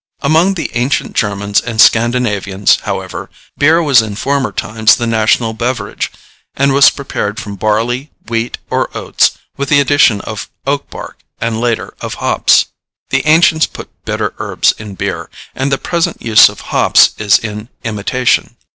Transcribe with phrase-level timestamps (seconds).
[0.21, 6.11] Among the ancient Germans and Scandinavians, however, beer was in former times the national beverage,
[6.55, 11.61] and was prepared from barley, wheat, or oats, with the addition of oak bark, and
[11.61, 12.65] later of hops.
[13.11, 17.69] The ancients put bitter herbs in beer, and the present use of hops is in
[17.83, 18.55] imitation.